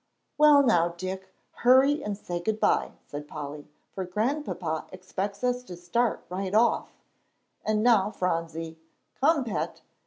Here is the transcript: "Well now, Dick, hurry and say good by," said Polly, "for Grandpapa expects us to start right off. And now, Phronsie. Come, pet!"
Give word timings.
"Well 0.35 0.63
now, 0.63 0.95
Dick, 0.97 1.29
hurry 1.57 2.03
and 2.03 2.17
say 2.17 2.39
good 2.39 2.59
by," 2.59 2.93
said 3.05 3.27
Polly, 3.27 3.67
"for 3.93 4.03
Grandpapa 4.03 4.87
expects 4.91 5.43
us 5.43 5.61
to 5.65 5.77
start 5.77 6.25
right 6.27 6.55
off. 6.55 6.91
And 7.63 7.83
now, 7.83 8.09
Phronsie. 8.09 8.79
Come, 9.19 9.43
pet!" 9.43 9.81